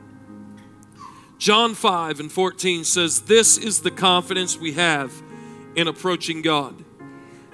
[1.36, 5.12] John 5 and 14 says, This is the confidence we have
[5.74, 6.76] in approaching God.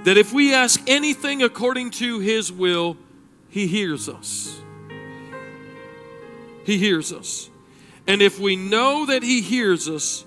[0.04, 2.98] That if we ask anything according to His will,
[3.48, 4.60] He hears us.
[6.66, 7.48] He hears us.
[8.06, 10.24] And if we know that He hears us,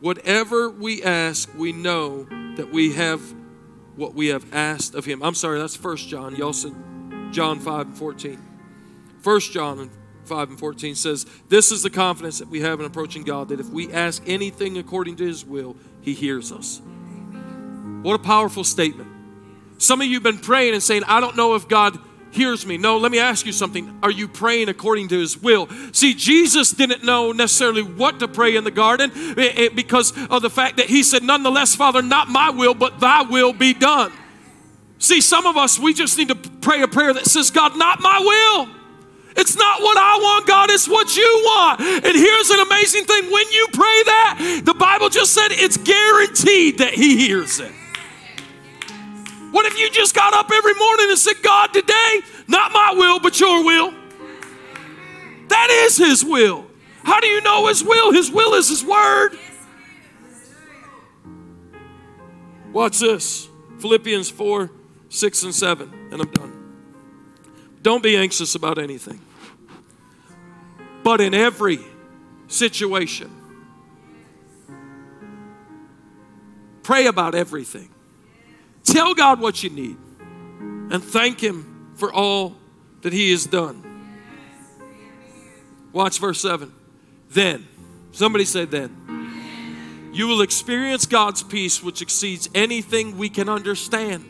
[0.00, 2.24] whatever we ask, we know
[2.56, 3.20] that we have
[3.96, 5.22] what we have asked of Him.
[5.22, 6.36] I'm sorry, that's First John.
[6.36, 6.74] Y'all said
[7.30, 8.42] John 5 and 14.
[9.20, 9.90] First John
[10.24, 13.60] 5 and 14 says, This is the confidence that we have in approaching God, that
[13.60, 16.82] if we ask anything according to His will, He hears us.
[18.02, 19.08] What a powerful statement.
[19.78, 21.98] Some of you have been praying and saying, I don't know if God
[22.32, 22.76] hears me.
[22.78, 23.98] No, let me ask you something.
[24.02, 25.68] Are you praying according to His will?
[25.92, 30.42] See, Jesus didn't know necessarily what to pray in the garden eh, eh, because of
[30.42, 34.12] the fact that He said, Nonetheless, Father, not my will, but thy will be done.
[34.98, 38.00] See, some of us, we just need to pray a prayer that says, God, not
[38.00, 38.82] my will
[39.36, 41.80] it's not what I want, God, it's what you want.
[41.80, 46.78] And here's an amazing thing when you pray that, the Bible just said it's guaranteed
[46.78, 47.72] that He hears it.
[49.52, 53.20] What if you just got up every morning and said, God, today, not my will,
[53.20, 53.92] but your will?
[55.48, 56.64] That is His will.
[57.04, 58.12] How do you know His will?
[58.12, 59.38] His will is His word.
[62.72, 63.46] Watch this
[63.78, 64.70] Philippians 4
[65.10, 66.74] 6 and 7, and I'm done.
[67.82, 69.20] Don't be anxious about anything.
[71.02, 71.80] But in every
[72.48, 73.30] situation,
[76.82, 77.90] pray about everything.
[78.84, 79.96] Tell God what you need
[80.90, 82.56] and thank Him for all
[83.02, 83.82] that He has done.
[85.92, 86.72] Watch verse 7.
[87.30, 87.66] Then,
[88.12, 90.10] somebody say, then.
[90.12, 94.28] You will experience God's peace, which exceeds anything we can understand.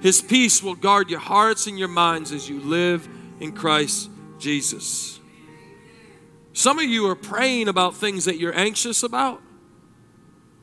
[0.00, 3.08] His peace will guard your hearts and your minds as you live
[3.40, 5.18] in Christ Jesus.
[6.52, 9.42] Some of you are praying about things that you're anxious about,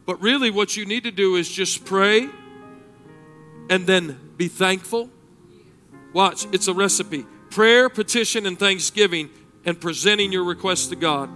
[0.06, 2.30] but really what you need to do is just pray
[3.70, 5.10] and then be thankful.
[6.14, 7.26] Watch, it's a recipe.
[7.50, 9.30] Prayer, petition, and thanksgiving,
[9.66, 11.30] and presenting your request to God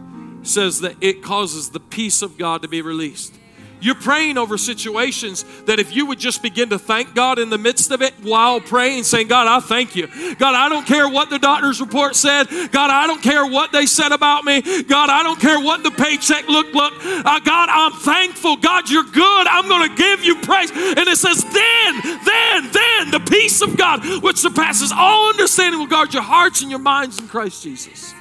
[0.43, 3.33] says that it causes the peace of God to be released.
[3.79, 7.57] You're praying over situations that if you would just begin to thank God in the
[7.57, 10.07] midst of it while praying, saying, God, I thank you.
[10.35, 12.47] God, I don't care what the doctor's report said.
[12.71, 14.61] God, I don't care what they said about me.
[14.83, 16.93] God, I don't care what the paycheck looked like.
[17.03, 18.57] Uh, God, I'm thankful.
[18.57, 19.47] God, you're good.
[19.47, 20.71] I'm going to give you praise.
[20.71, 25.87] And it says, then, then, then the peace of God, which surpasses all understanding, will
[25.87, 28.13] guard your hearts and your minds in Christ Jesus.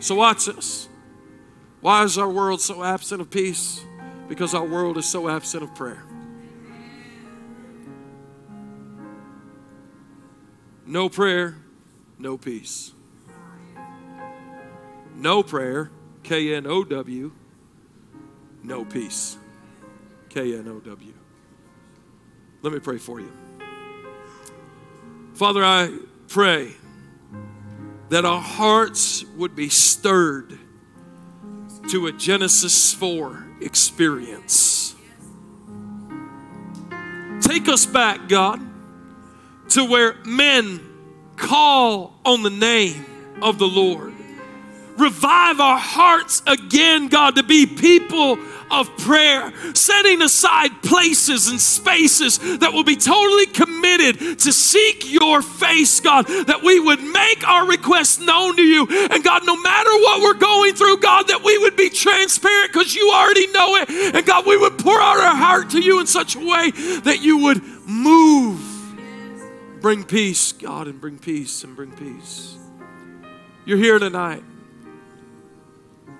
[0.00, 0.88] So watch this.
[1.80, 3.84] Why is our world so absent of peace?
[4.30, 6.04] Because our world is so absent of prayer.
[10.86, 11.56] No prayer,
[12.16, 12.92] no peace.
[15.16, 15.90] No prayer,
[16.22, 17.32] K N O W,
[18.62, 19.36] no peace.
[20.28, 21.12] K N O W.
[22.62, 23.32] Let me pray for you.
[25.34, 25.92] Father, I
[26.28, 26.70] pray
[28.10, 30.56] that our hearts would be stirred
[31.88, 34.94] to a Genesis 4 experience.
[37.40, 38.60] Take us back, God,
[39.70, 40.80] to where men
[41.36, 43.04] call on the name
[43.42, 44.09] of the Lord.
[45.00, 48.38] Revive our hearts again, God, to be people
[48.70, 55.42] of prayer, setting aside places and spaces that will be totally committed to seek your
[55.42, 58.86] face, God, that we would make our requests known to you.
[59.10, 62.94] And God, no matter what we're going through, God, that we would be transparent because
[62.94, 64.14] you already know it.
[64.14, 66.70] And God, we would pour out our heart to you in such a way
[67.00, 68.60] that you would move.
[69.80, 72.56] Bring peace, God, and bring peace and bring peace.
[73.64, 74.44] You're here tonight.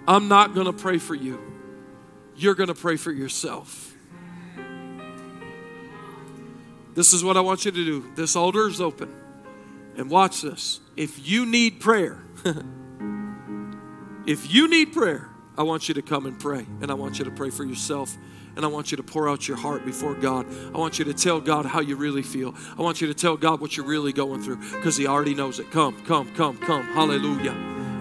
[0.06, 1.50] I'm not going to pray for you
[2.40, 3.94] you're going to pray for yourself.
[6.94, 8.04] This is what I want you to do.
[8.14, 9.14] This altar is open.
[9.96, 10.80] And watch this.
[10.96, 12.22] If you need prayer,
[14.26, 16.66] if you need prayer, I want you to come and pray.
[16.80, 18.16] And I want you to pray for yourself.
[18.56, 20.46] And I want you to pour out your heart before God.
[20.74, 22.54] I want you to tell God how you really feel.
[22.76, 25.58] I want you to tell God what you're really going through because He already knows
[25.60, 25.70] it.
[25.70, 26.84] Come, come, come, come.
[26.86, 27.52] Hallelujah.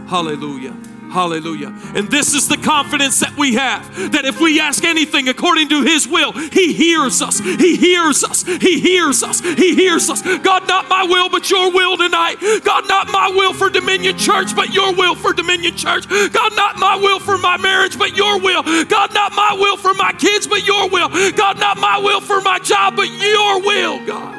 [0.08, 0.76] Hallelujah.
[1.12, 1.74] Hallelujah.
[1.96, 5.82] And this is the confidence that we have that if we ask anything according to
[5.82, 7.40] His will, He hears us.
[7.40, 8.44] He hears us.
[8.44, 9.40] He hears us.
[9.40, 10.22] He hears us.
[10.22, 12.38] God, not my will, but your will tonight.
[12.64, 16.08] God, not my will for Dominion Church, but your will for Dominion Church.
[16.08, 18.62] God, not my will for my marriage, but your will.
[18.86, 21.10] God, not my will for my kids, but your will.
[21.32, 24.38] God, not my will for my job, but your will, God.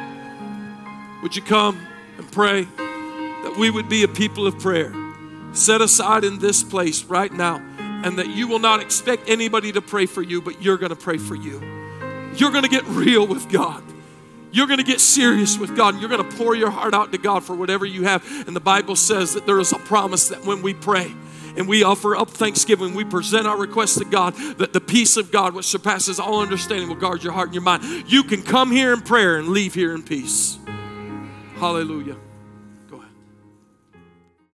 [1.21, 1.77] Would you come
[2.17, 5.00] and pray that we would be a people of prayer?
[5.53, 7.57] Set aside in this place right now,
[8.03, 10.95] and that you will not expect anybody to pray for you, but you're going to
[10.95, 11.59] pray for you.
[12.35, 13.83] You're going to get real with God.
[14.51, 15.99] You're going to get serious with God.
[15.99, 18.25] You're going to pour your heart out to God for whatever you have.
[18.47, 21.13] And the Bible says that there is a promise that when we pray,
[21.55, 25.31] and we offer up thanksgiving, we present our request to God, that the peace of
[25.31, 27.83] God, which surpasses all understanding, will guard your heart and your mind.
[28.07, 30.57] You can come here in prayer and leave here in peace.
[31.55, 32.15] Hallelujah.